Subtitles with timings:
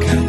[0.00, 0.21] 가까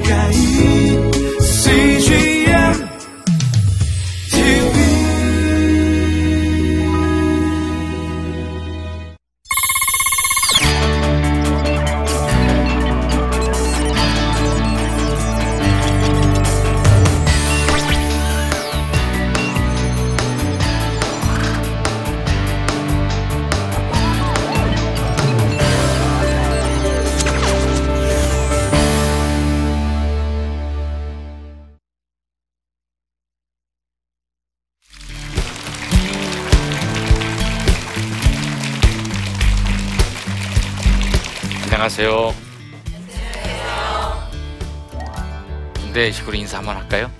[46.13, 47.11] 식으로 인사 한번 할까요?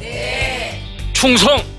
[0.00, 0.82] 네.
[1.12, 1.77] 충성!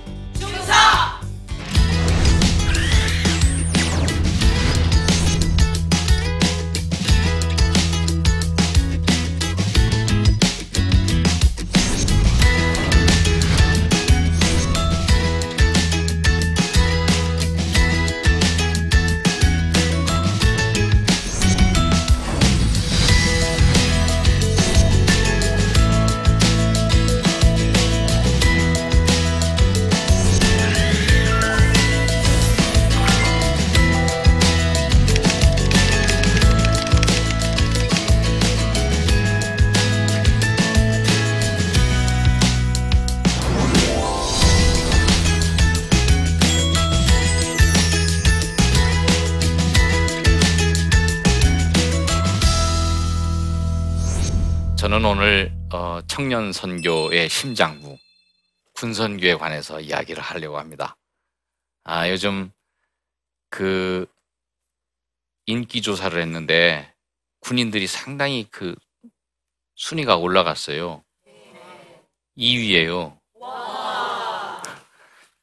[55.20, 57.98] 오늘 어, 청년 선교의 심장부
[58.76, 60.96] 군선교에 관해서 이야기를 하려고 합니다.
[61.84, 62.54] 아, 요즘
[63.50, 64.06] 그
[65.46, 66.96] 인기 조사를 했는데
[67.42, 68.74] 군인들이 상당히 그
[69.76, 71.04] 순위가 올라갔어요.
[72.38, 73.20] 2위예요.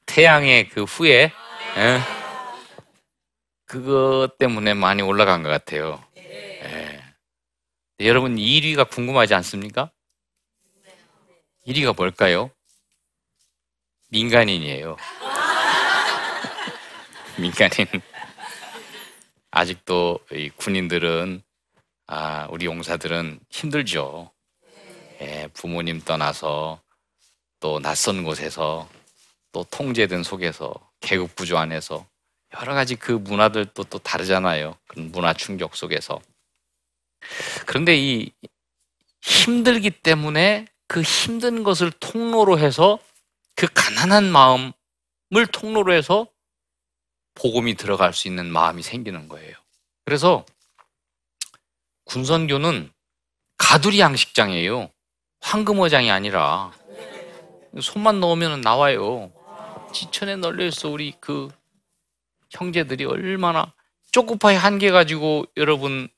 [0.07, 1.31] 태양의 그 후에
[1.77, 2.01] 예?
[3.67, 6.06] 그것 때문에 많이 올라간 것 같아요.
[8.01, 8.09] 예.
[8.09, 9.91] 여러분 1위가 궁금하지 않습니까?
[11.67, 12.51] 1위가 뭘까요?
[14.11, 14.97] 민간인이에요.
[17.41, 17.87] 민간인.
[19.51, 21.43] 아직도 이 군인들은
[22.09, 24.31] 아, 우리 용사들은 힘들죠.
[25.23, 26.81] 예, 부모님 떠나서
[27.59, 28.89] 또 낯선 곳에서
[29.53, 32.07] 또 통제된 속에서 계급 구조 안에서
[32.61, 34.77] 여러 가지 그 문화들도 또 다르잖아요.
[34.87, 36.21] 그런 문화 충격 속에서.
[37.67, 38.31] 그런데 이
[39.23, 42.99] 힘들기 때문에 그 힘든 것을 통로로 해서
[43.55, 44.73] 그 가난한 마음을
[45.53, 46.29] 통로로 해서
[47.35, 49.55] 복음이 들어갈 수 있는 마음이 생기는 거예요.
[50.05, 50.45] 그래서
[52.05, 52.91] 군선교는
[53.57, 54.91] 가두리 양식장이에요.
[55.41, 56.73] 황금어장이 아니라
[57.81, 59.33] 손만 넣으면 나와요.
[59.93, 61.49] 지천에 널려 있어 우리 그
[62.51, 63.73] 형제들이 얼마나
[64.13, 66.09] 쪼꾸파이 한개 가지고 여러분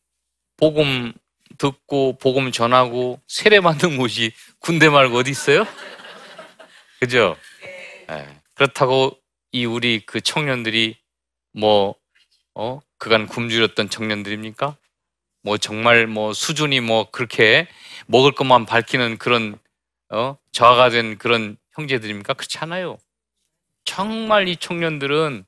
[0.59, 1.13] 복음
[1.57, 5.67] 듣고 복음 전하고 세례 받는 곳이 군대 말고 어디 있어요?
[7.01, 7.37] 그죠?
[8.11, 8.27] 예.
[8.55, 9.17] 그렇다고
[9.53, 10.99] 이 우리 그 청년들이
[11.53, 11.95] 뭐
[12.55, 12.81] 어?
[12.99, 14.77] 그간 굶주렸던 청년들입니까?
[15.43, 17.69] 뭐 정말 뭐 수준이 뭐 그렇게
[18.07, 19.57] 먹을 것만 밝히는 그런
[20.11, 20.37] 어?
[20.51, 22.35] 저하가 된 그런 형제들입니까?
[22.35, 22.99] 그렇지 않아요.
[23.85, 25.45] 정말 이 청년들은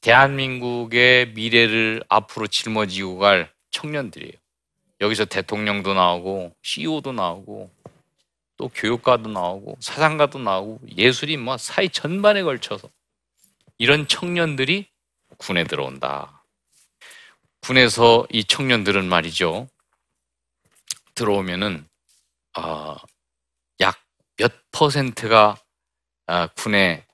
[0.00, 4.32] 대한민국의 미래를 앞으로 짊어지고 갈 청년들이에요.
[5.00, 7.70] 여기서 대통령도 나오고 CEO도 나오고
[8.56, 12.90] 또 교육가도 나오고 사상가도 나오고 예술이 뭐 사회 전반에 걸쳐서
[13.78, 14.90] 이런 청년들이
[15.38, 16.44] 군에 들어온다.
[17.62, 19.68] 군에서 이 청년들은 말이죠.
[21.14, 21.88] 들어오면은
[22.58, 22.96] 어,
[23.80, 25.56] 약몇 퍼센트가
[26.26, 27.06] 아, 군에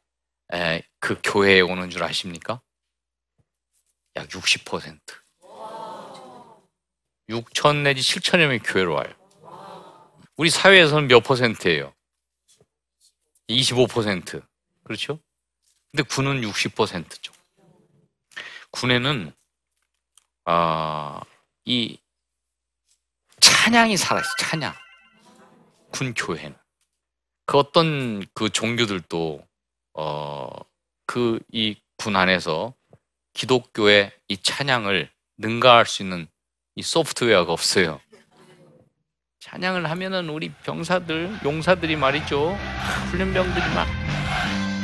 [0.52, 2.60] 에, 그 교회에 오는 줄 아십니까?
[4.16, 4.98] 약 60%.
[7.28, 9.12] 6천 내지 7천여 명이 교회로 와요.
[10.36, 11.92] 우리 사회에서는 몇 퍼센트예요?
[13.48, 14.42] 25%.
[14.84, 15.18] 그렇죠?
[15.92, 17.32] 근데 군은 60%죠.
[18.70, 19.32] 군에는
[20.44, 21.20] 아,
[21.64, 21.98] 이
[23.40, 24.28] 찬양이 살아있어.
[24.38, 24.74] 찬양.
[25.90, 26.56] 군 교회는.
[27.46, 29.46] 그 어떤 그 종교들도
[29.94, 30.48] 어,
[31.06, 32.74] 그 이 군 안에서
[33.32, 36.28] 기독교의 이 찬양을 능가할 수 있는
[36.78, 38.00] 이 소프트웨어가 없어요.
[39.40, 42.54] 찬양을 하면은 우리 병사들, 용사들이 말이죠.
[43.10, 43.88] 훈련병들이 막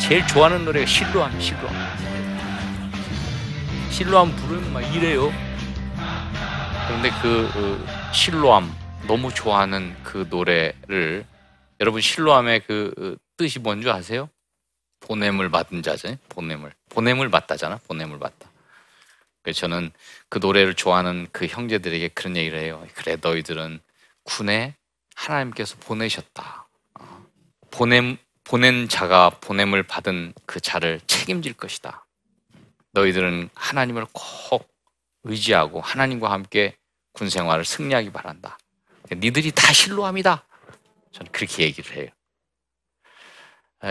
[0.01, 1.75] 제일 좋아하는 노래가 실로암, 실로암.
[3.91, 5.31] 실로암 부르면 막 이래요.
[6.87, 8.73] 그런데 그, 그 실로암
[9.07, 11.27] 너무 좋아하는 그 노래를
[11.79, 14.31] 여러분 실로함의 그 뜻이 뭔줄 아세요?
[15.01, 16.17] 보냄을 받은 자죠.
[16.31, 16.73] 보냄을.
[16.89, 17.81] 보냄을 받다잖아.
[17.87, 18.52] 보냄을 받다.
[19.43, 19.91] 그래서 저는
[20.29, 22.87] 그 노래를 좋아하는 그 형제들에게 그런 얘기를 해요.
[22.95, 23.81] 그래 너희들은
[24.25, 24.77] 군에
[25.15, 26.69] 하나님께서 보내셨다.
[27.01, 27.27] 어.
[27.71, 32.07] 보냄 보낸 자가 보냄을 받은 그 자를 책임질 것이다.
[32.93, 34.69] 너희들은 하나님을 꼭
[35.25, 36.77] 의지하고 하나님과 함께
[37.13, 38.59] 군 생활을 승리하기 바란다.
[39.11, 40.45] 니들이 다 실로함이다.
[41.13, 42.09] 저는 그렇게 얘기를 해요.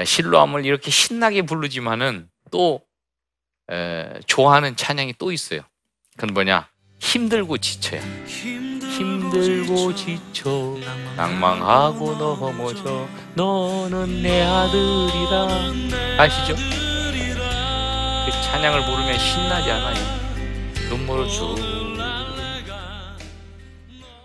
[0.06, 2.86] 실로함을 이렇게 신나게 부르지만은 또
[4.28, 5.62] 좋아하는 찬양이 또 있어요.
[6.16, 6.68] 그건 뭐냐?
[7.00, 8.02] 힘들고 지쳐야.
[8.92, 10.78] 힘들고 지쳐
[11.16, 15.48] 낭망하고 넘어져 너는 내 아들이라
[16.18, 16.56] 아시죠?
[18.26, 19.96] 그 찬양을 부르면 신나지 않아요.
[20.90, 21.28] 눈물을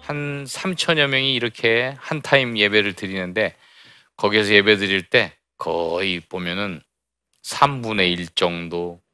[0.02, 3.54] 쭉한 3천여 명이 이렇게 한 타임 예배를 드리는데
[4.16, 6.82] 거기에서 예배 드릴 때 거의 보면은
[7.44, 9.05] 3분의 1 정도가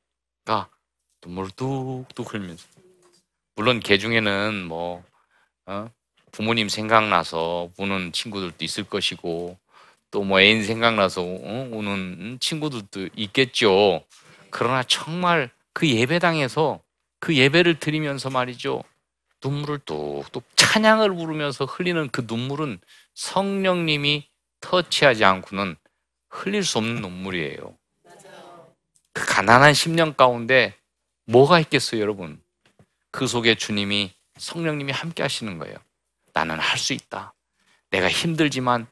[1.24, 2.66] 눈물을 뚝뚝 흘면서
[3.56, 5.02] 물론 개 중에는 뭐
[5.66, 5.88] 어?
[6.32, 9.58] 부모님 생각나서 우는 친구들도 있을 것이고
[10.10, 11.68] 또 뭐 애인 생각나서 어?
[11.72, 14.04] 우는 친구들도 있겠죠.
[14.50, 16.80] 그러나 정말 그 예배당에서
[17.20, 18.82] 그 예배를 드리면서 말이죠.
[19.42, 22.78] 눈물을 뚝뚝 찬양을 부르면서 흘리는 그 눈물은
[23.14, 24.28] 성령님이
[24.60, 25.76] 터치하지 않고는
[26.30, 27.76] 흘릴 수 없는 눈물이에요.
[29.14, 30.74] 그 가난한 10년 가운데
[31.26, 32.42] 뭐가 있겠어요, 여러분?
[33.10, 35.76] 그 속에 주님이 성령님이 함께 하시는 거예요.
[36.32, 37.34] 나는 할 수 있다.
[37.90, 38.86] 내가 힘들지만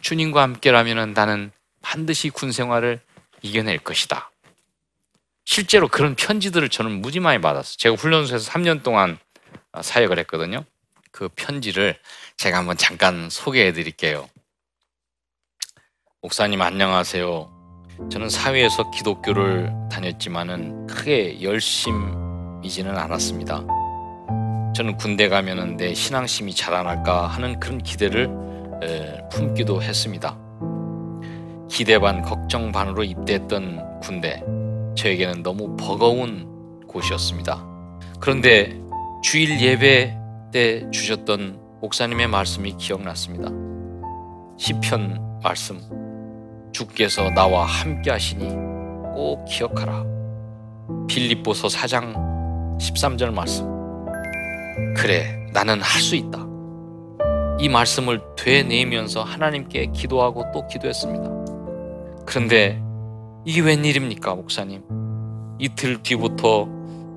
[0.00, 1.50] 주님과 함께라면 나는
[1.82, 3.00] 반드시 군 생활을
[3.42, 4.30] 이겨낼 것이다.
[5.44, 7.76] 실제로 그런 편지들을 저는 무지 많이 받았어요.
[7.76, 9.18] 제가 훈련소에서 3년 동안
[9.80, 10.64] 사역을 했거든요.
[11.10, 11.98] 그 편지를
[12.36, 14.28] 제가 한번 잠깐 소개해 드릴게요.
[16.22, 17.55] 목사님 안녕하세요.
[18.10, 23.64] 저는 사회에서 기독교를 다녔지만은 크게 열심이지는 않았습니다.
[24.74, 28.30] 저는 군대 가면은 내 신앙심이 자라날까 하는 그런 기대를
[29.32, 30.38] 품기도 했습니다.
[31.68, 34.42] 기대 반 걱정 반으로 입대했던 군대
[34.96, 37.64] 저에게는 너무 버거운 곳이었습니다.
[38.20, 38.78] 그런데
[39.22, 40.16] 주일 예배
[40.52, 43.50] 때 주셨던 목사님의 말씀이 기억났습니다.
[44.58, 45.80] 시편 말씀
[46.72, 48.48] 주께서 나와 함께 하시니
[49.14, 50.04] 꼭 기억하라.
[51.08, 52.14] 빌립보서 4장
[52.78, 53.66] 13절 말씀.
[54.96, 56.44] 그래, 나는 할 수 있다.
[57.58, 61.30] 이 말씀을 되뇌면서 하나님께 기도하고 또 기도했습니다.
[62.26, 62.82] 그런데
[63.46, 64.82] 이게 웬일입니까, 목사님?
[65.58, 66.68] 이틀 뒤부터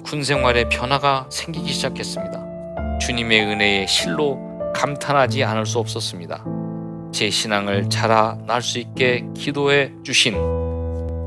[0.06, 2.98] 군 생활에 변화가 생기기 시작했습니다.
[3.00, 4.40] 주님의 은혜에 실로
[4.74, 6.46] 감탄하지 않을 수 없었습니다.
[7.12, 10.36] 제 신앙을 자라날 수 있게 기도해 주신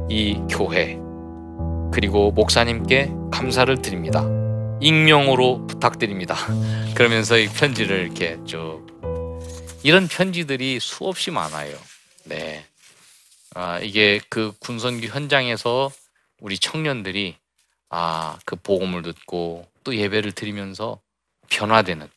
[0.09, 0.99] 이 교회
[1.93, 4.25] 그리고 목사님께 감사를 드립니다.
[4.81, 6.37] 익명으로 부탁드립니다.
[6.95, 8.87] 그러면서 이 편지를 이렇게 쭉
[9.83, 11.77] 이런 편지들이 수없이 많아요.
[12.25, 12.65] 네.
[13.55, 15.91] 아, 이게 그 군선교 현장에서
[16.41, 17.37] 우리 청년들이
[17.91, 21.01] 아, 그 복음을 듣고 또 예배를 드리면서
[21.51, 22.09] 변화되는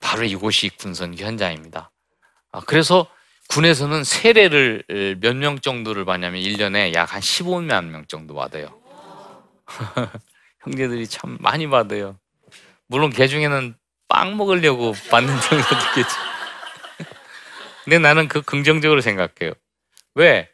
[0.00, 1.90] 바로 이곳이 군선교 현장입니다.
[2.52, 3.06] 아, 그래서
[3.48, 4.84] 군에서는 세례를
[5.20, 8.80] 몇 명 정도를 받냐면 1년에 약 한 15만 명 정도 받아요.
[10.60, 12.18] 형제들이 참 많이 받아요.
[12.86, 13.74] 물론 개 중에는
[14.08, 16.14] 빵 먹으려고 받는 경우도 있겠지.
[17.84, 19.52] 근데 나는 그 긍정적으로 생각해요.
[20.14, 20.48] 왜?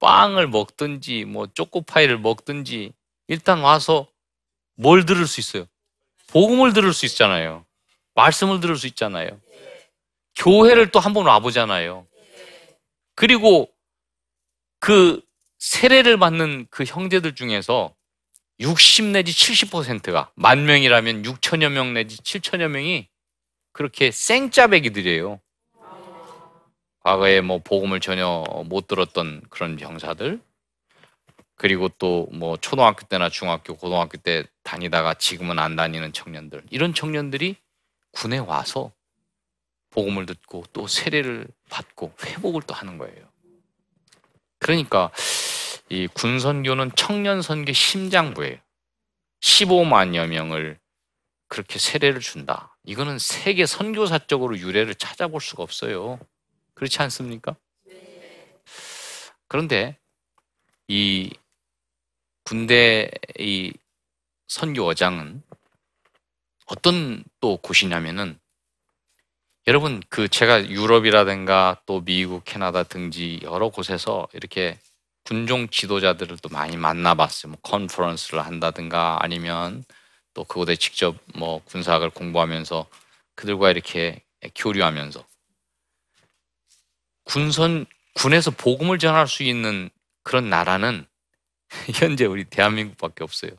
[0.00, 2.92] 빵을 먹든지 뭐 초코파이를 먹든지
[3.28, 4.08] 일단 와서
[4.76, 5.66] 뭘 들을 수 있어요?
[6.28, 7.64] 복음을 들을 수 있잖아요.
[8.14, 9.38] 말씀을 들을 수 있잖아요.
[10.36, 12.06] 교회를 또 한 번 와보잖아요.
[13.14, 13.70] 그리고
[14.78, 15.20] 그
[15.58, 17.94] 세례를 받는 그 형제들 중에서
[18.60, 23.08] 60 내지 70%가 만 명이라면 6천여 명 내지 7천여 명이
[23.72, 25.40] 그렇게 생짜배기들이에요.
[27.00, 30.40] 과거에 뭐 복음을 전혀 못 들었던 그런 병사들
[31.56, 37.56] 그리고 또 뭐 초등학교 때나 중학교, 고등학교 때 다니다가 지금은 안 다니는 청년들 이런 청년들이
[38.12, 38.92] 군에 와서
[39.90, 43.28] 복음을 듣고 또 세례를 받고 회복을 또 하는 거예요.
[44.58, 45.10] 그러니까
[45.88, 48.56] 이 군선교는 청년 선교 심장부예요.
[49.40, 50.78] 15만여 명을
[51.48, 52.76] 그렇게 세례를 준다.
[52.84, 56.18] 이거는 세계 선교사적으로 유래를 찾아볼 수가 없어요.
[56.74, 57.56] 그렇지 않습니까?
[59.48, 59.98] 그런데
[60.86, 61.32] 이
[62.44, 63.72] 군대 이
[64.46, 65.42] 선교어장은
[66.66, 68.38] 어떤 또 곳이냐면은
[69.66, 74.78] 여러분 그 제가 유럽이라든가 또 미국, 캐나다 등지 여러 곳에서 이렇게
[75.24, 77.52] 군종 지도자들을 또 많이 만나봤어요.
[77.52, 79.84] 뭐 컨퍼런스를 한다든가 아니면
[80.32, 82.86] 또 그곳에 직접 뭐 군사학을 공부하면서
[83.34, 84.22] 그들과 이렇게
[84.54, 85.24] 교류하면서
[87.24, 89.90] 군선 군에서 복음을 전할 수 있는
[90.22, 91.06] 그런 나라는
[91.94, 93.52] 현재 우리 대한민국밖에 없어요.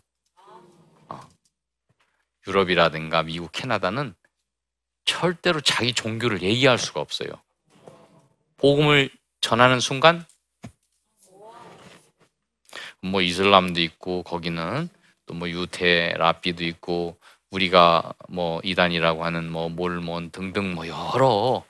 [1.10, 1.20] 어.
[2.48, 4.16] 유럽이라든가 미국, 캐나다는
[5.06, 7.30] 절대로 자기 종교를 얘기할 수가 없어요.
[8.58, 9.10] 복음을
[9.42, 10.26] 전하는 순간
[13.02, 14.90] 뭐 이슬람도 있고 거기는
[15.26, 17.18] 또 뭐 유태 라비도 있고
[17.52, 21.64] 우리가 뭐 이단이라고 하는 뭐 몰몬 등등 뭐 여러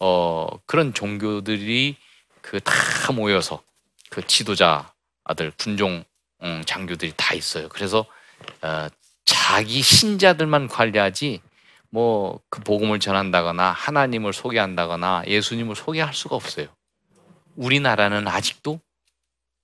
[0.00, 1.96] 어 그런 종교들이
[2.42, 3.62] 그 다 모여서
[4.10, 6.04] 그 지도자들 군종
[6.42, 7.68] 음, 장교들이 다 있어요.
[7.68, 8.04] 그래서
[8.62, 8.88] 어,
[9.24, 11.40] 자기 신자들만 관리하지
[11.94, 16.66] 뭐 그 복음을 전한다거나 하나님을 소개한다거나 예수님을 소개할 수가 없어요.
[17.54, 18.80] 우리나라는 아직도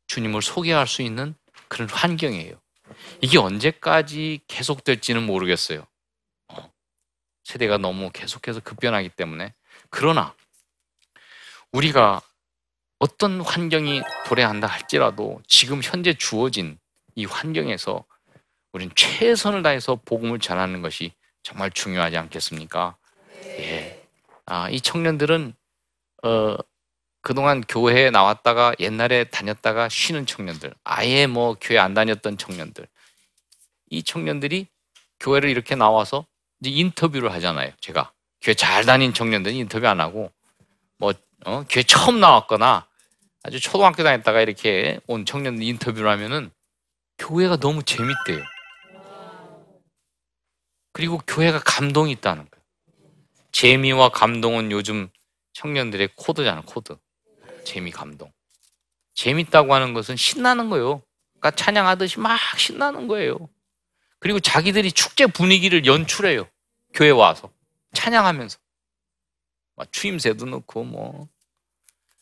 [0.07, 1.35] 주님을 소개할 수 있는
[1.67, 2.55] 그런 환경이에요.
[3.21, 5.87] 이게 언제까지 계속될지는 모르겠어요.
[6.49, 6.73] 어,
[7.43, 9.53] 세대가 너무 계속해서 급변하기 때문에.
[9.89, 10.35] 그러나
[11.73, 12.21] 우리가
[13.01, 16.79] 어떤 환경이 도래한다 할지라도 지금 현재 주어진
[17.17, 18.05] 이 환경에서
[18.73, 22.97] 우리는 최선을 다해서 복음을 전하는 것이 정말 중요하지 않겠습니까?
[23.59, 24.03] 예.
[24.47, 25.55] 아, 이 청년들은
[26.23, 26.57] 어,
[27.23, 32.87] 그동안 교회에 나왔다가 옛날에 다녔다가 쉬는 청년들, 아예 뭐 교회 안 다녔던 청년들,
[33.91, 34.67] 이 청년들이
[35.19, 36.27] 교회를 이렇게 나와서
[36.61, 37.73] 이제 인터뷰를 하잖아요.
[37.81, 40.31] 제가 교회 잘 다닌 청년들은 인터뷰 안 하고
[40.97, 41.13] 뭐
[41.45, 41.65] 어?
[41.69, 42.87] 교회 처음 나왔거나
[43.43, 46.51] 아주 초등학교 다녔다가 이렇게 온 청년들 인터뷰를 하면은
[47.19, 48.43] 교회가 너무 재밌대요.
[50.93, 52.65] 그리고 교회가 감동이 있다는 거예요.
[53.53, 55.09] 재미와 감동은 요즘
[55.53, 56.97] 청년들의 코드잖아, 코드.
[57.65, 58.33] 재미, 감동.
[59.15, 61.03] 재밌다고 하는 것은 신나는 거예요.
[61.39, 63.49] 그러니까 찬양하듯이 막 신나는 거예요.
[64.19, 66.49] 그리고 자기들이 축제 분위기를 연출해요.
[66.93, 67.51] 교회 와서.
[67.93, 68.59] 찬양하면서.
[69.77, 71.29] 막 추임새도 넣고, 뭐.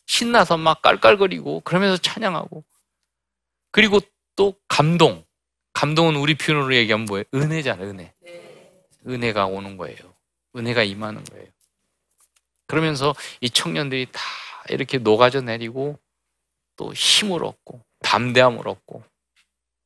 [0.06, 2.64] 신나서 막 깔깔거리고, 그러면서 찬양하고.
[3.70, 4.00] 그리고
[4.36, 5.24] 또 감동.
[5.72, 7.24] 감동은 우리 표현으로 얘기하면 뭐예요?
[7.34, 8.14] 은혜잖아, 은혜.
[9.06, 9.98] 은혜가 오는 거예요.
[10.56, 11.46] 은혜가 임하는 거예요.
[12.66, 14.20] 그러면서 이 청년들이 다
[14.68, 15.98] 이렇게 녹아져 내리고
[16.76, 19.02] 또 힘을 얻고 담대함을 얻고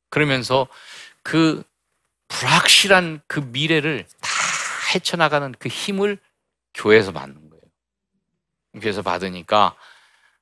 [0.09, 0.67] 그러면서
[1.23, 1.63] 그
[2.27, 4.29] 불확실한 그 미래를 다
[4.93, 6.17] 헤쳐나가는 그 힘을
[6.73, 7.61] 교회에서 받는 거예요.
[8.79, 9.75] 교회에서 받으니까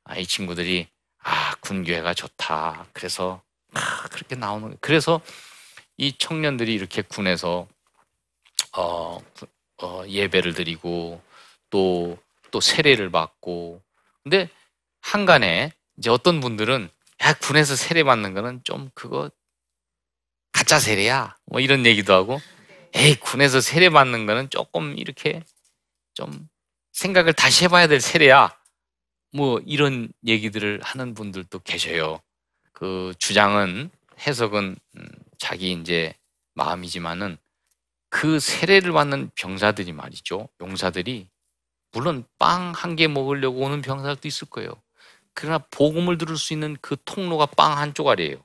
[0.03, 0.87] 아, 이 친구들이
[1.19, 2.87] 아 군교회가 좋다.
[2.93, 3.41] 그래서
[3.73, 4.77] 아, 그렇게 나오는 거예요.
[4.81, 5.21] 그래서
[5.97, 7.67] 이 청년들이 이렇게 군에서
[8.77, 9.19] 어,
[9.81, 11.21] 어, 예배를 드리고
[11.69, 12.17] 또
[12.51, 13.81] 또 세례를 받고.
[14.23, 14.49] 근데
[15.01, 16.89] 한간에 이제 어떤 분들은
[17.23, 19.31] 야 군에서 세례 받는 거는 좀 그거
[20.51, 21.37] 가짜 세례야.
[21.45, 22.39] 뭐 이런 얘기도 하고.
[22.93, 25.41] 에이 군에서 세례 받는 거는 조금 이렇게
[26.13, 26.49] 좀
[26.91, 28.55] 생각을 다시 해봐야 될 세례야.
[29.33, 32.21] 뭐 이런 얘기들을 하는 분들도 계셔요.
[32.73, 35.07] 그 주장은 해석은 음,
[35.39, 36.13] 자기 이제
[36.53, 37.37] 마음이지만은
[38.11, 40.49] 그 세례를 받는 병사들이 말이죠.
[40.61, 41.29] 용사들이
[41.93, 44.69] 물론 빵 한 개 먹으려고 오는 병사들도 있을 거예요.
[45.33, 48.43] 그러나 복음을 들을 수 있는 그 통로가 빵한 쪼가리예요.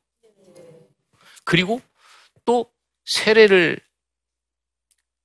[1.44, 1.82] 그리고
[2.44, 2.70] 또
[3.04, 3.80] 세례를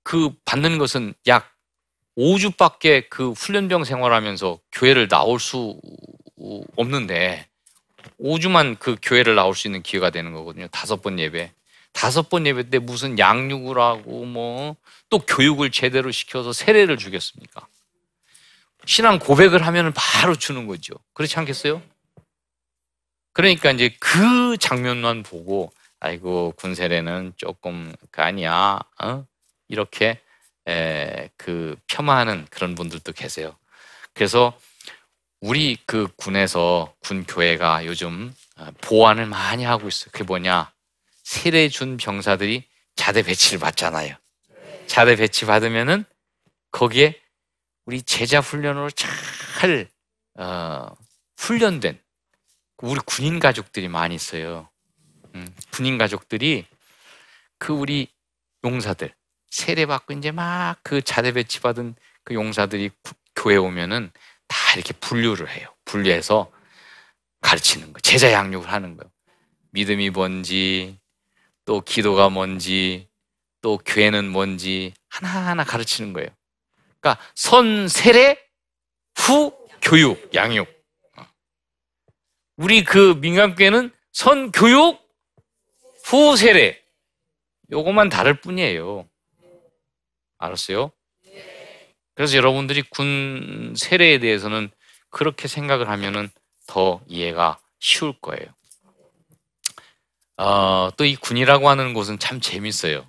[0.04, 1.56] 그 받는 것은 약
[2.18, 5.80] 5주밖에 그 훈련병 생활하면서 교회를 나올 수
[6.78, 7.48] 없는데
[8.20, 10.68] 5주만 그 교회를 나올 수 있는 기회가 되는 거거든요.
[10.70, 11.54] 다섯 번 예배.
[11.94, 14.76] 다섯 번 예배 때 무슨 양육을 하고 뭐
[15.12, 17.68] 또 교육을 제대로 시켜서 세례를 주겠습니까?
[18.86, 20.96] 신앙 고백을 하면 바로 주는 거죠.
[21.14, 21.84] 그렇지 않겠어요?
[23.34, 29.26] 그러니까 이제 그 장면만 보고 아이고 군세례는 조금 그 아니야 어?
[29.68, 30.20] 이렇게
[30.68, 33.56] 에, 그 폄하하는 그런 분들도 계세요.
[34.14, 34.58] 그래서
[35.42, 40.10] 우리 그 군에서 군 교회가 요즘 어, 보완을 많이 하고 있어요.
[40.14, 40.72] 그게 뭐냐?
[41.32, 44.18] 세례 준 병사들이 자대 배치를 받잖아요.
[44.86, 46.04] 자대 배치 받으면은
[46.72, 47.22] 거기에
[47.86, 49.88] 우리 제자 훈련으로 잘
[50.38, 50.94] 어,
[51.38, 51.98] 훈련된
[52.80, 54.70] 우리 군인 가족들이 많이 있어요.
[55.34, 56.66] 음, 군인 가족들이
[57.58, 58.10] 그 우리
[58.66, 59.16] 용사들
[59.50, 61.96] 세례 받고 이제 막 그 자대 배치 받은
[62.26, 64.12] 그 용사들이 구, 교회 오면은
[64.50, 65.74] 다 이렇게 분류를 해요.
[65.86, 66.52] 분류해서
[67.40, 69.10] 가르치는 거, 제자 양육을 하는 거예요.
[69.72, 71.00] 믿음이 뭔지,
[71.66, 73.08] 또 기도가 뭔지,
[73.62, 76.30] 또 교회는 뭔지 하나하나 가르치는 거예요.
[77.00, 78.38] 그러니까 선 세례
[79.16, 80.68] 후 교육 양육.
[81.18, 81.26] 어.
[82.58, 85.00] 우리 그 민간교회는 선 교육
[86.06, 86.82] 후 세례.
[87.72, 89.08] 요것만 다를 뿐이에요.
[90.38, 90.92] 알았어요?
[92.16, 94.70] 그래서 여러분들이 군 세례에 대해서는
[95.10, 96.30] 그렇게 생각을 하면은
[96.68, 98.48] 더 이해가 쉬울 거예요.
[100.38, 103.06] 어, 또 이 군이라고 하는 곳은 참 재밌어요.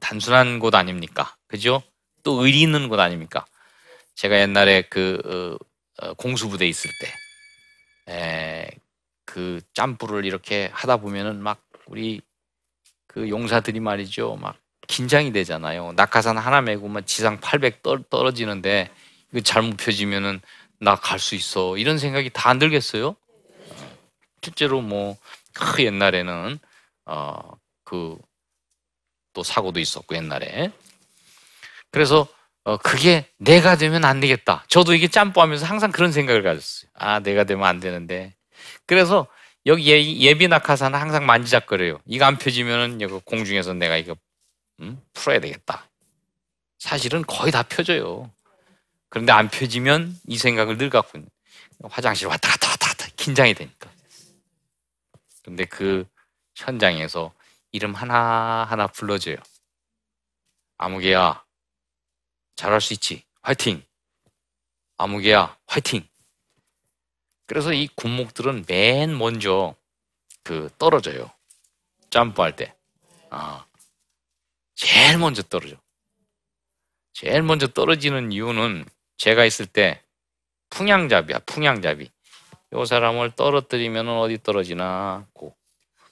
[0.00, 1.36] 단순한 곳 아닙니까?
[1.48, 1.82] 그죠?
[2.22, 3.46] 또 의리 있는 곳 아닙니까?
[4.16, 5.58] 제가 옛날에 그
[6.00, 7.12] 어, 어, 공수부대 있을 때,
[8.12, 8.70] 에,
[9.26, 12.20] 그 짬뿌를 이렇게 하다 보면은 막 우리
[13.08, 14.56] 그 용사들이 말이죠, 막
[14.88, 15.92] 긴장이 되잖아요.
[15.96, 18.90] 낙하산 하나 메고 막 지상 800 떨, 떨어지는데
[19.32, 20.40] 이거 잘못 펴지면은
[20.80, 23.16] 나 갈 수 있어 이런 생각이 다 안 들겠어요?
[24.44, 25.16] 실제로 뭐
[25.54, 26.58] 그 옛날에는
[27.06, 27.38] 어
[27.84, 28.18] 그
[29.34, 30.70] 또 사고도 있었고 옛날에
[31.90, 32.26] 그래서
[32.64, 34.64] 어 그게 내가 되면 안 되겠다.
[34.68, 36.90] 저도 이게 짬뽀하면서 항상 그런 생각을 가졌어요.
[36.94, 38.34] 아 내가 되면 안 되는데
[38.86, 39.26] 그래서
[39.66, 42.00] 여기 예, 예비 낙하산은 항상 만지작거려요.
[42.06, 44.16] 이거 안 펴지면은 여기 공중에서 내가 이거
[44.80, 45.00] 음?
[45.14, 45.88] 풀어야 되겠다.
[46.78, 48.30] 사실은 거의 다 펴져요.
[49.10, 51.30] 그런데 안 펴지면 이 생각을 늘 갖고 있는.
[51.84, 53.90] 화장실 왔다 갔다 왔다 갔다 긴장이 되니까.
[55.44, 56.08] 근데 그
[56.56, 57.32] 현장에서
[57.70, 59.36] 이름 하나하나 불러줘요.
[60.78, 61.44] 아무개야,
[62.56, 63.24] 잘할 수 있지.
[63.42, 63.84] 화이팅!
[64.96, 66.08] 아무개야, 화이팅!
[67.46, 69.76] 그래서 이 군목들은 맨 먼저
[70.42, 71.30] 그 떨어져요.
[72.08, 72.74] 점프할 때.
[73.30, 73.66] 아,
[74.74, 75.76] 제일 먼저 떨어져.
[77.12, 78.86] 제일 먼저 떨어지는 이유는
[79.18, 80.02] 제가 있을 때
[80.70, 82.10] 풍양잡이야, 풍양잡이.
[82.74, 85.56] 요 사람을 떨어뜨리면 어디 떨어지나 고.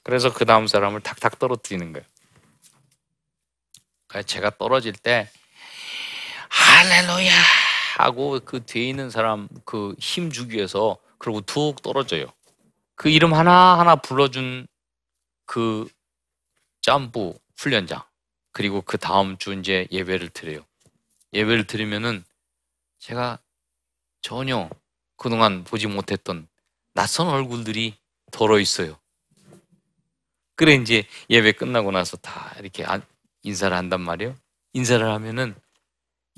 [0.02, 2.06] 그래서 그 다음 사람을 탁탁 떨어뜨리는 거예요.
[4.08, 5.30] 그래서 제가 떨어질 때
[6.50, 7.32] 할렐루야
[7.98, 12.26] 하고 그 뒤에 있는 사람 그 힘 주기 위해서 그러고 툭 떨어져요.
[12.96, 14.66] 그 이름 하나 하나 불러준
[15.46, 15.88] 그
[16.82, 18.02] 점프 훈련장
[18.52, 20.64] 그리고 그 다음 주 이제 예배를 드려요.
[21.32, 22.24] 예배를 드리면은
[22.98, 23.38] 제가
[24.22, 24.70] 전혀
[25.16, 26.48] 그동안 보지 못했던
[26.94, 27.96] 낯선 얼굴들이
[28.30, 28.98] 덜어 있어요.
[30.56, 32.84] 그래 이제 예배 끝나고 나서 다 이렇게
[33.42, 34.36] 인사를 한단 말이에요.
[34.74, 35.54] 인사를 하면은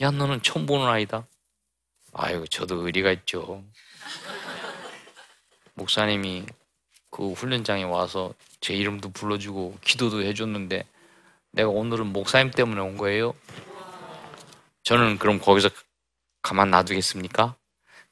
[0.01, 1.27] 야 너는 처음 보는 아이다.
[2.13, 3.65] 아유 저도 의리가 있죠.
[5.75, 6.47] 목사님이
[7.11, 10.85] 그 훈련장에 와서 제 이름도 불러주고 기도도 해줬는데
[11.51, 13.35] 내가 오늘은 목사님 때문에 온 거예요.
[14.85, 15.71] 저는 그럼 거기서
[16.43, 17.57] 가만 놔두겠습니까?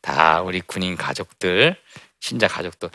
[0.00, 1.76] 다 우리 군인 가족들,
[2.23, 2.89] 신자 가족들,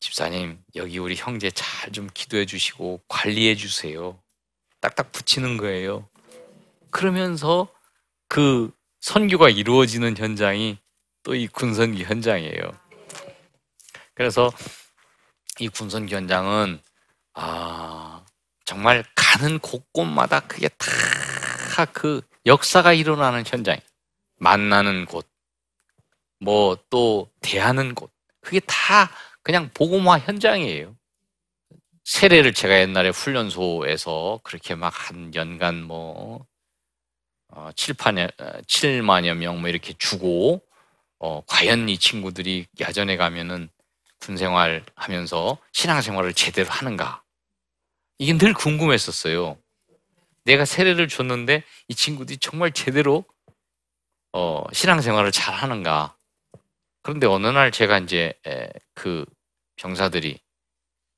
[0.00, 4.20] 집사님, 여기 우리 형제 잘 좀 기도해 주시고 관리해 주세요.
[4.80, 6.08] 딱딱 붙이는 거예요.
[6.90, 7.68] 그러면서
[8.28, 10.78] 그 선교가 이루어지는 현장이
[11.24, 12.62] 또 이 군선교 현장이에요.
[14.14, 14.50] 그래서
[15.60, 16.80] 이 군선교 현장은
[17.34, 18.24] 아
[18.64, 23.78] 정말 가는 곳곳마다 그게 다 그 역사가 일어나는 현장,
[24.36, 25.28] 만나는 곳,
[26.40, 28.10] 뭐 또 대하는 곳,
[28.48, 29.10] 그게 다
[29.42, 30.96] 그냥 보고마 현장이에요.
[32.04, 36.46] 세례를 제가 옛날에 훈련소에서 그렇게 막 한 연간 뭐
[37.50, 38.34] 어, 7만여,
[38.66, 40.62] 7만여 명 뭐 이렇게 주고
[41.18, 43.68] 어, 과연 이 친구들이 야전에 가면은
[44.18, 47.22] 군 생활 하면서 신앙 생활을 제대로 하는가?
[48.18, 49.58] 이게 늘 궁금했었어요.
[50.44, 53.26] 내가 세례를 줬는데 이 친구들이 정말 제대로
[54.32, 56.16] 어, 신앙 생활을 잘 하는가?
[57.08, 58.34] 그런데 어느 날 제가 이제
[58.92, 59.24] 그
[59.76, 60.38] 병사들이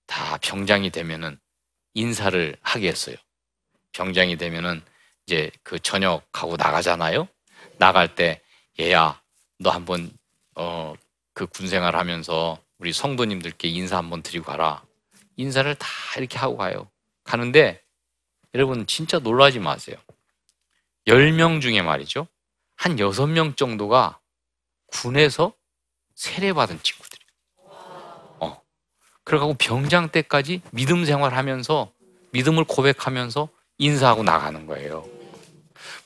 [0.07, 1.37] 다 병장이 되면은
[1.95, 3.17] 인사를 하게 했어요.
[3.91, 4.83] 병장이 되면은
[5.27, 7.27] 이제 그 저녁하고 나가잖아요.
[7.79, 8.41] 나갈 때
[8.79, 9.21] 얘야
[9.59, 10.13] 너 한번
[10.55, 10.95] 어
[11.35, 14.85] 그 군생활 하면서 우리 성도님들께 인사 한번 드리고 가라.
[15.37, 16.89] 인사를 다 이렇게 하고 가요.
[17.25, 17.83] 가는데
[18.55, 19.97] 여러분 진짜 놀라지 마세요.
[21.09, 22.29] 10명 중에 말이죠.
[22.77, 24.21] 한 6명 정도가
[24.87, 25.53] 군에서
[26.21, 27.19] 세례받은 친구들.
[29.25, 31.93] 그래가고 병장 때까지 믿음 생활하면서
[32.33, 35.09] 믿음을 고백하면서 인사하고 나가는 거예요.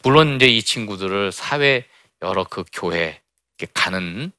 [0.05, 1.85] 물론 이제 이 친구들을 사회
[2.23, 3.21] 여러 그 교회
[3.73, 4.31] 가는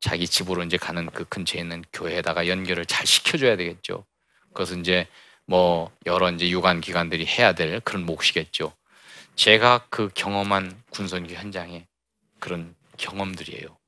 [0.00, 4.04] 자기 집으로 이제 가는 그 근처에 있는 교회에다가 연결을 잘 시켜줘야 되겠죠.
[4.48, 5.06] 그것은 이제
[5.46, 8.72] 뭐 여러 이제 유관 기관들이 해야 될 그런 몫이겠죠.
[9.36, 11.86] 제가 그 경험한 군선교 현장의
[12.40, 13.79] 그런 경험들이에요.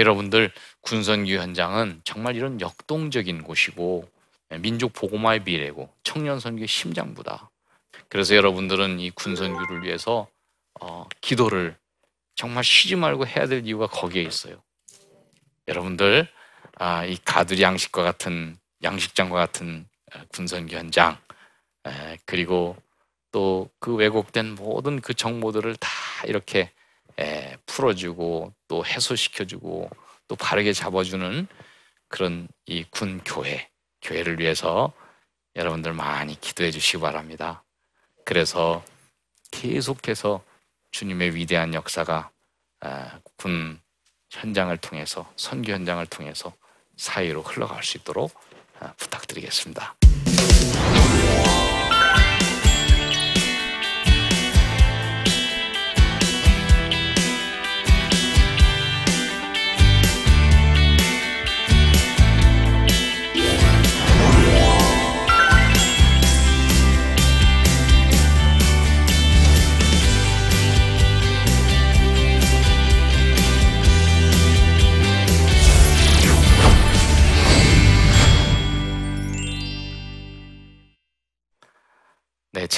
[0.00, 4.08] 여러분들 군선교 현장은 정말 이런 역동적인 곳이고
[4.60, 7.50] 민족 보고마의 미래고 청년 선교 심장부다.
[8.08, 10.28] 그래서 여러분들은 이 군선교를 위해서
[10.80, 11.76] 어, 기도를
[12.34, 14.62] 정말 쉬지 말고 해야 될 이유가 거기에 있어요.
[15.68, 16.26] 여러분들
[16.76, 21.18] 아, 이 가두리 양식과 같은 양식장과 같은 어, 군선교 현장
[21.86, 22.76] 에, 그리고
[23.32, 25.88] 또 그 왜곡된 모든 그 정보들을 다
[26.26, 26.70] 이렇게
[27.20, 29.90] 에, 풀어주고 또 해소시켜주고
[30.28, 31.46] 또 바르게 잡아주는
[32.08, 33.68] 그런 이 군 교회
[34.02, 34.92] 교회를 위해서
[35.56, 37.62] 여러분들 많이 기도해 주시기 바랍니다.
[38.24, 38.82] 그래서
[39.50, 40.42] 계속해서
[40.92, 42.30] 주님의 위대한 역사가
[42.80, 43.80] 아, 군
[44.30, 46.52] 현장을 통해서 선교 현장을 통해서
[46.96, 48.32] 사이로 흘러갈 수 있도록
[48.78, 49.96] 아, 부탁드리겠습니다.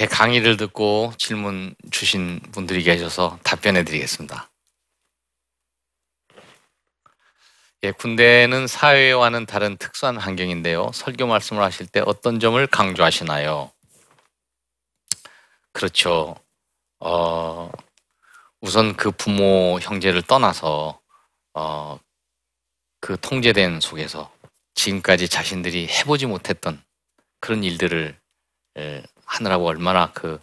[0.03, 4.51] 제 강의를 듣고 질문 주신 분들이 계셔서 답변해 드리겠습니다.
[7.85, 10.91] 예, 군대는 사회와는 다른 특수한 환경인데요.
[10.93, 13.71] 설교 말씀을 하실 때 어떤 점을 강조하시나요?
[15.71, 16.35] 그렇죠.
[16.99, 17.71] 어,
[18.61, 21.01] 우선 그 부모, 형제를 떠나서,
[21.55, 22.01] 어,
[22.99, 24.33] 그 통제된 속에서
[24.75, 26.83] 지금까지 자신들이 해보지 못했던
[27.39, 28.21] 그런 일들을
[28.79, 30.39] 예, 하느라고 얼마나 그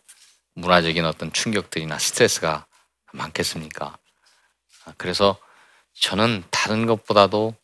[0.56, 2.65] 문화적인 어떤 충격들이나 스트레스가
[3.13, 3.97] 많겠습니까?
[4.86, 5.38] 아, 그래서
[5.93, 7.56] 저는 다른 것보다도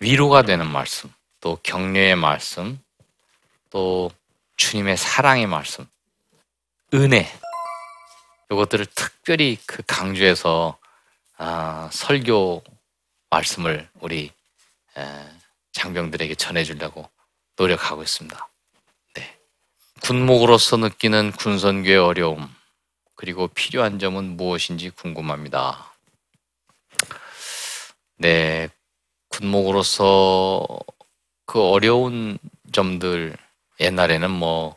[0.00, 2.82] 위로가 되는 말씀, 또 격려의 말씀,
[3.70, 4.10] 또
[4.56, 5.86] 주님의 사랑의 말씀,
[6.92, 7.32] 은혜,
[8.50, 10.76] 이것들을 특별히 그 강조해서
[11.36, 12.64] 아, 설교
[13.30, 14.32] 말씀을 우리
[14.98, 15.26] 에,
[15.72, 17.08] 장병들에게 전해주려고
[17.56, 18.50] 노력하고 있습니다.
[20.02, 22.48] 군목으로서 느끼는 군선교의 어려움,
[23.16, 25.92] 그리고 필요한 점은 무엇인지 궁금합니다.
[28.16, 28.68] 네,
[29.28, 30.66] 군목으로서
[31.46, 32.38] 그 어려운
[32.72, 33.36] 점들,
[33.78, 34.76] 옛날에는 뭐,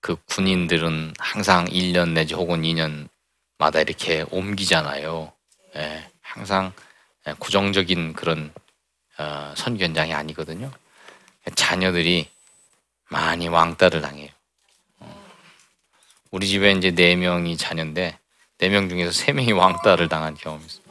[0.00, 5.32] 그 군인들은 항상 1년 내지 혹은 2년마다 이렇게 옮기잖아요.
[5.76, 6.72] 예, 항상
[7.38, 8.52] 고정적인 그런
[9.18, 10.70] 어, 선교 현장이 아니거든요.
[11.54, 12.28] 자녀들이
[13.08, 14.30] 많이 왕따를 당해요.
[15.00, 15.24] 어.
[16.30, 18.18] 우리 집에 이제 네 명이 자녀인데
[18.58, 20.82] 네 명 중에서 세 명이 왕따를 당한 경험이 있어요.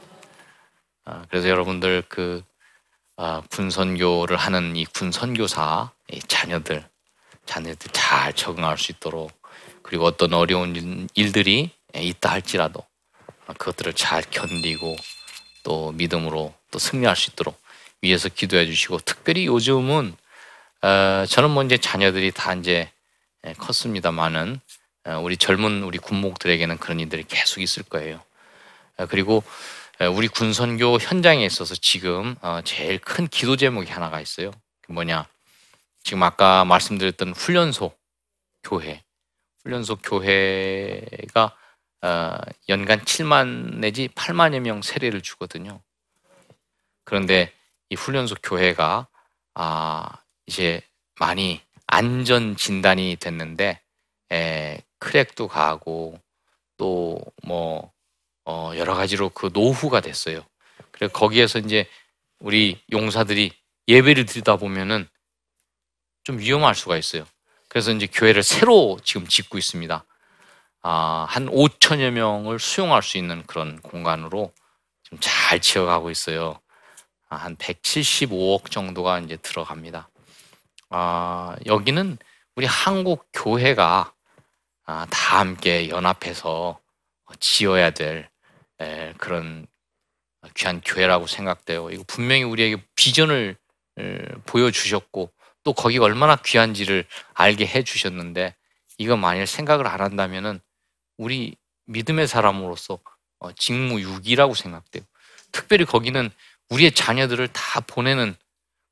[1.04, 2.42] 아, 그래서 여러분들 그
[3.16, 6.88] 아, 군선교를 하는 이 군선교사 이 자녀들
[7.46, 9.32] 자녀들 잘 적응할 수 있도록
[9.82, 12.84] 그리고 어떤 어려운 일들이 있다 할지라도
[13.46, 14.96] 그것들을 잘 견디고
[15.62, 17.58] 또 믿음으로 또 승리할 수 있도록
[18.02, 20.14] 위에서 기도해 주시고 특별히 요즘은
[20.82, 22.90] 어, 저는 뭐 이제 자녀들이 다 이제
[23.46, 24.60] 예, 컸습니다만은
[25.06, 28.22] 어, 우리 젊은 우리 군목들에게는 그런 일들이 계속 있을 거예요.
[28.96, 29.42] 어, 그리고
[30.14, 34.52] 우리 군선교 현장에 있어서 지금 제일 큰 기도 제목이 하나가 있어요.
[34.82, 35.26] 그 뭐냐?
[36.04, 37.92] 지금 아까 말씀드렸던 훈련소
[38.62, 39.02] 교회,
[39.64, 41.56] 훈련소 교회가
[42.68, 45.80] 연간 7만 내지 8만여 명 세례를 주거든요.
[47.02, 47.52] 그런데
[47.90, 49.08] 이 훈련소 교회가
[49.54, 50.08] 아
[50.48, 50.80] 이제
[51.20, 53.80] 많이 안전 진단이 됐는데
[54.32, 56.18] 에, 크랙도 가고
[56.78, 57.92] 또뭐
[58.46, 60.42] 어, 여러 가지로 그 노후가 됐어요.
[60.90, 61.86] 그래서 거기에서 이제
[62.40, 63.52] 우리 용사들이
[63.88, 65.06] 예배를 드리다 보면은
[66.24, 67.26] 좀 위험할 수가 있어요.
[67.68, 70.04] 그래서 이제 교회를 새로 지금 짓고 있습니다.
[70.82, 74.52] 아, 한 5천여 명을 수용할 수 있는 그런 공간으로
[75.02, 76.60] 좀 잘 지어가고 있어요.
[77.28, 80.08] 아, 한 175억 정도가 이제 들어갑니다.
[80.90, 82.18] 아, 여기는
[82.56, 84.12] 우리 한국 교회가
[84.84, 86.80] 아, 다 함께 연합해서
[87.40, 88.28] 지어야 될
[88.80, 89.66] 에, 그런
[90.54, 91.90] 귀한 교회라고 생각돼요.
[91.90, 93.56] 이거 분명히 우리에게 비전을
[93.98, 95.30] 에, 보여주셨고
[95.62, 98.54] 또 거기가 얼마나 귀한지를 알게 해주셨는데
[98.96, 100.60] 이거 만일 생각을 안 한다면은
[101.18, 102.98] 우리 믿음의 사람으로서
[103.40, 105.04] 어, 직무유기라고 생각돼요.
[105.52, 106.30] 특별히 거기는
[106.70, 108.34] 우리의 자녀들을 다 보내는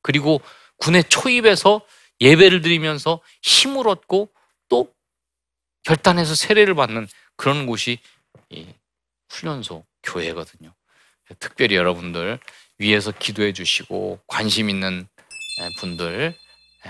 [0.02, 0.40] 그리고
[0.78, 1.80] 군에 초입해서
[2.20, 4.30] 예배를 드리면서 힘을 얻고
[4.68, 4.92] 또
[5.84, 7.98] 결단해서 세례를 받는 그런 곳이
[8.50, 8.66] 이
[9.28, 10.74] 훈련소 교회거든요.
[11.38, 12.38] 특별히 여러분들
[12.78, 15.08] 위에서 기도해 주시고 관심 있는
[15.80, 16.34] 분들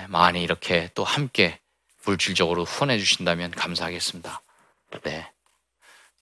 [0.09, 1.59] 많이 이렇게 또 함께
[2.05, 4.42] 물질적으로 후원해 주신다면 감사하겠습니다.
[5.03, 5.31] 네.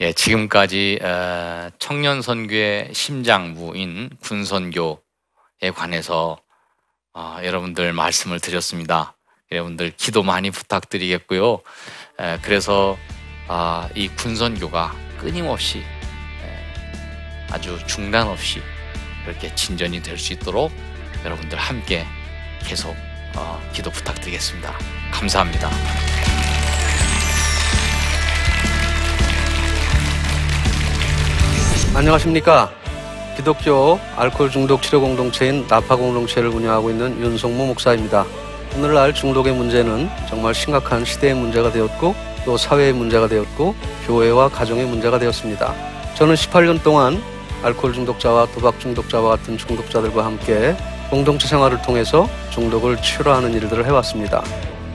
[0.00, 6.36] 예, 지금까지 어, 청년 선교의 심장부인 군선교에 관해서
[7.14, 9.14] 어, 여러분들 말씀을 드렸습니다.
[9.52, 11.60] 여러분들 기도 많이 부탁드리겠고요.
[12.18, 12.98] 에, 그래서
[13.46, 15.84] 아, 이 군선교가 끊임없이 에,
[17.52, 18.60] 아주 중단 없이
[19.26, 20.72] 이렇게 진전이 될 수 있도록
[21.24, 22.04] 여러분들 함께
[22.66, 22.96] 계속
[23.36, 24.76] 어, 기도 부탁드리겠습니다.
[25.12, 25.70] 감사합니다.
[31.94, 32.72] 안녕하십니까.
[33.36, 38.24] 기독교 알코올 중독 치료 공동체인 나파 공동체를 운영하고 있는 윤성무 목사입니다.
[38.76, 43.74] 오늘날 중독의 문제는 정말 심각한 시대의 문제가 되었고 또 사회의 문제가 되었고
[44.06, 45.74] 교회와 가정의 문제가 되었습니다.
[46.14, 47.20] 저는 18년 동안
[47.62, 50.76] 알코올 중독자와 도박 중독자와 같은 중독자들과 함께
[51.10, 54.42] 공동체 생활을 통해서 중독을 치료하는 일들을 해왔습니다.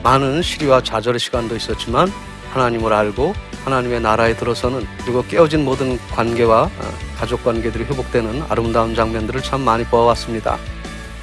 [0.02, 2.12] 많은 시리와 좌절의 시간도 있었지만
[2.52, 6.70] 하나님을 알고 하나님의 나라에 들어서는 그리고 깨어진 모든 관계와 어,
[7.16, 10.58] 가족 관계들이 회복되는 아름다운 장면들을 참 많이 보아왔습니다.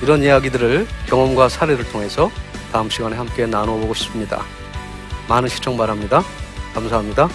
[0.01, 2.29] 이런 이야기들을 경험과 사례를 통해서
[2.71, 4.43] 다음 시간에 함께 나눠보고 싶습니다.
[5.27, 6.23] 많은 시청 바랍니다.
[6.73, 7.27] 감사합니다.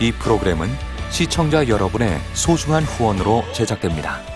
[0.00, 0.70] 이 프로그램은
[1.10, 4.35] 시청자 여러분의 소중한 후원으로 제작됩니다.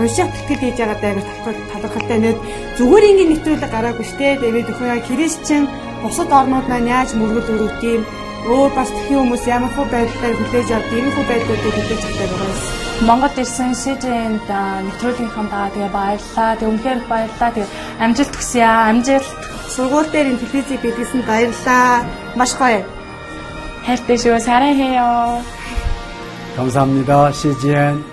[0.00, 1.14] унших тэтгэл хийж байгаа даа
[1.72, 2.36] талархалтай нэг
[2.76, 5.64] зүгээр ингээд нэвтрүүлэг гараагүй штэ тэгээд өхөө яа христчэн
[6.02, 8.02] бусад орнууд маань яаж мөргөл өрөвт юм
[8.46, 12.50] өөр бас тхэн хүмүүс ямар хөө байдлаар хүлээж авд ийм хөө байдлуудыг хүлээж авдаг байгаа
[12.52, 12.86] юм.
[13.06, 14.50] Монгол ирсэн СЖН-д
[14.86, 16.50] нэвтрүүлгийнхаа даа тэгээ баярлаа.
[16.56, 17.50] Тэг үнхээр их баярлаа.
[17.52, 17.66] Тэг
[18.00, 18.88] амжилт хүсье аа.
[18.90, 19.30] Амжилт.
[19.74, 22.06] Сургууль дээр ин телевизийг бидлсэн баярлаа.
[22.38, 22.80] Маш гоё.
[23.86, 24.38] хайртай шүү.
[24.38, 25.42] 사랑해요.
[26.56, 27.32] 감사합니다.
[27.32, 28.09] CGN